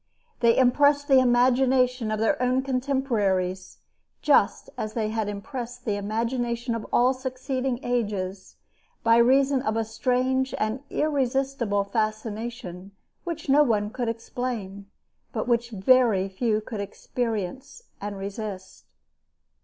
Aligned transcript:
They 0.39 0.57
impressed 0.57 1.07
the 1.07 1.19
imagination 1.19 2.09
of 2.09 2.19
their 2.19 2.41
own 2.41 2.63
contemporaries 2.63 3.77
just 4.23 4.67
as 4.75 4.95
they 4.95 5.09
had 5.09 5.29
impressed 5.29 5.85
the 5.85 5.93
imagination 5.95 6.73
of 6.73 6.87
all 6.91 7.13
succeeding 7.13 7.79
ages, 7.83 8.55
by 9.03 9.17
reason 9.17 9.61
of 9.61 9.77
a 9.77 9.85
strange 9.85 10.55
and 10.57 10.81
irresistible 10.89 11.83
fascination 11.83 12.93
which 13.25 13.47
no 13.47 13.61
one 13.61 13.91
could 13.91 14.09
explain, 14.09 14.87
but 15.33 15.47
which 15.47 15.69
very 15.69 16.27
few 16.27 16.61
could 16.61 16.81
experience 16.81 17.83
and 18.01 18.17
resist. 18.17 18.85